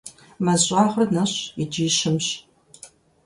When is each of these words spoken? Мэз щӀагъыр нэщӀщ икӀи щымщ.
Мэз 0.43 0.61
щӀагъыр 0.65 1.07
нэщӀщ 1.15 1.35
икӀи 1.63 1.85
щымщ. 1.97 2.27